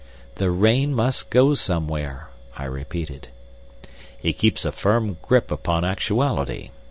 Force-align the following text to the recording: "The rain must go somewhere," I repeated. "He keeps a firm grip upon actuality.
"The 0.33 0.49
rain 0.49 0.95
must 0.95 1.29
go 1.29 1.53
somewhere," 1.53 2.29
I 2.57 2.63
repeated. 2.63 3.27
"He 4.17 4.33
keeps 4.33 4.65
a 4.65 4.71
firm 4.71 5.17
grip 5.21 5.51
upon 5.51 5.85
actuality. 5.85 6.71